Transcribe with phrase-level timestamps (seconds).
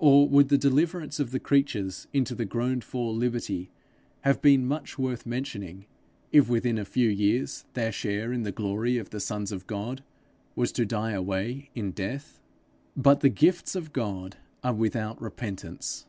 [0.00, 3.70] Or would the deliverance of the creatures into the groaned for liberty
[4.22, 5.86] have been much worth mentioning,
[6.32, 10.02] if within a few years their share in the glory of the sons of God
[10.56, 12.40] was to die away in death?
[12.96, 16.06] But the gifts of God are without repentance.